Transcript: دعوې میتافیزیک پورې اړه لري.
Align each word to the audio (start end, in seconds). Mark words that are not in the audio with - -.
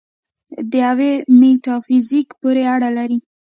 دعوې 0.73 1.13
میتافیزیک 1.39 2.27
پورې 2.39 2.63
اړه 2.73 2.89
لري. 2.97 3.19